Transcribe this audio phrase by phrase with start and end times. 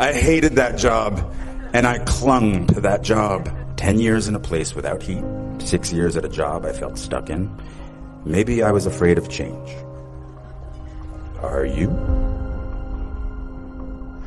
[0.00, 1.34] I hated that job,
[1.72, 3.50] and I clung to that job.
[3.76, 5.24] Ten years in a place without heat,
[5.58, 7.50] six years at a job I felt stuck in.
[8.24, 9.70] Maybe I was afraid of change.
[11.42, 11.88] Are you?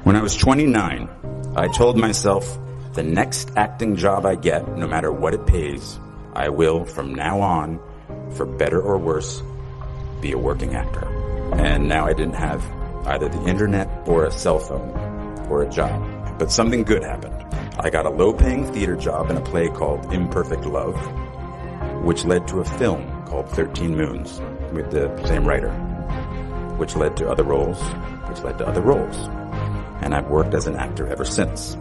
[0.03, 1.07] When I was 29,
[1.55, 2.59] I told myself
[2.91, 5.97] the next acting job I get, no matter what it pays,
[6.33, 7.79] I will, from now on,
[8.35, 9.41] for better or worse,
[10.19, 11.07] be a working actor.
[11.55, 12.61] And now I didn't have
[13.07, 15.10] either the internet or a cell phone
[15.51, 16.39] or a job.
[16.39, 17.45] But something good happened.
[17.79, 20.95] I got a low paying theater job in a play called Imperfect Love,
[22.03, 24.39] which led to a film called 13 Moons
[24.71, 25.71] with the same writer,
[26.77, 27.81] which led to other roles,
[28.29, 29.17] which led to other roles.
[30.01, 31.75] And I've worked as an actor ever since.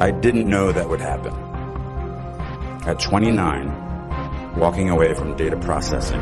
[0.00, 1.32] I didn't know that would happen.
[2.86, 6.20] At 29, walking away from data processing,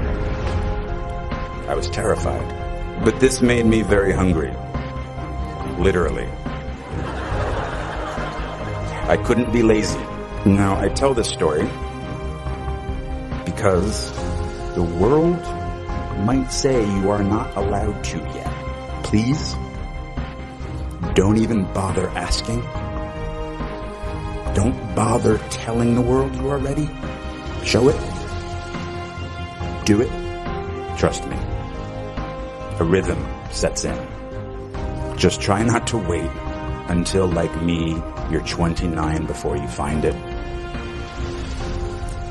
[1.68, 3.04] I was terrified.
[3.04, 4.54] But this made me very hungry.
[5.78, 6.28] Literally.
[9.12, 10.00] I couldn't be lazy.
[10.46, 11.64] Now, I tell this story
[13.44, 14.10] because
[14.74, 15.38] the world
[16.24, 18.50] might say you are not allowed to yet.
[19.04, 19.54] Please,
[21.12, 22.62] don't even bother asking.
[24.54, 26.88] Don't bother telling the world you are ready.
[27.66, 28.00] Show it.
[29.84, 30.08] Do it.
[30.96, 31.36] Trust me.
[32.80, 35.18] A rhythm sets in.
[35.18, 36.30] Just try not to wait
[36.92, 40.14] until, like me, you're 29 before you find it.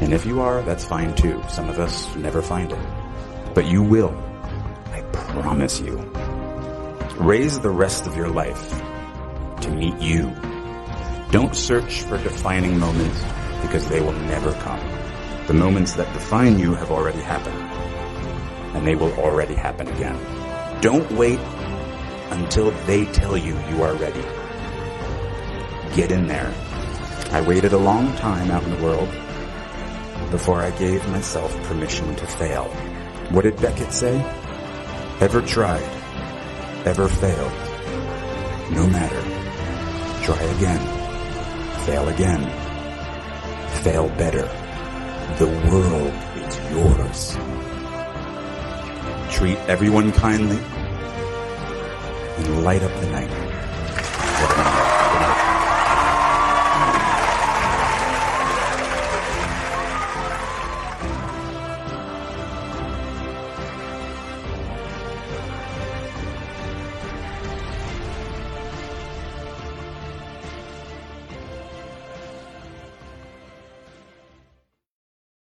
[0.01, 1.41] And if you are, that's fine too.
[1.49, 2.79] Some of us never find it.
[3.55, 4.13] But you will.
[4.91, 5.97] I promise you.
[7.17, 8.69] Raise the rest of your life
[9.61, 10.31] to meet you.
[11.31, 13.23] Don't search for defining moments
[13.63, 14.79] because they will never come.
[15.47, 17.57] The moments that define you have already happened.
[18.75, 20.17] And they will already happen again.
[20.81, 21.39] Don't wait
[22.29, 24.40] until they tell you you are ready.
[25.95, 26.53] Get in there.
[27.31, 29.09] I waited a long time out in the world
[30.31, 32.65] before I gave myself permission to fail.
[33.31, 34.19] What did Beckett say?
[35.19, 35.83] Ever tried,
[36.85, 37.51] ever failed.
[38.71, 39.21] No matter.
[40.23, 40.79] Try again.
[41.85, 42.43] Fail again.
[43.83, 44.47] Fail better.
[45.37, 47.37] The world is yours.
[49.35, 50.59] Treat everyone kindly
[52.37, 53.50] and light up the night.